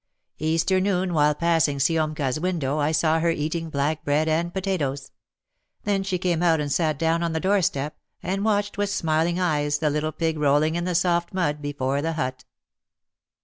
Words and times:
Easter 0.39 0.79
noon 0.79 1.13
while 1.13 1.35
passing 1.35 1.77
Siomka' 1.77 2.21
s 2.23 2.39
window 2.39 2.79
I 2.79 2.91
saw 2.91 3.19
her 3.19 3.29
eating 3.29 3.69
black 3.69 4.03
bread 4.03 4.27
and 4.27 4.51
potatoes. 4.51 5.11
Then 5.83 6.01
she 6.01 6.17
came 6.17 6.41
out 6.41 6.59
and 6.59 6.71
sat 6.71 6.97
down 6.97 7.21
on 7.21 7.33
the 7.33 7.39
door 7.39 7.61
step, 7.61 7.95
and 8.23 8.43
watched 8.43 8.79
with 8.79 8.89
smiling 8.89 9.39
eyes 9.39 9.77
the 9.77 9.91
little 9.91 10.11
pig 10.11 10.39
rolling 10.39 10.73
in 10.73 10.85
the 10.85 10.95
soft 10.95 11.35
mud 11.35 11.61
before 11.61 12.01
the 12.01 12.13
hut. 12.13 12.45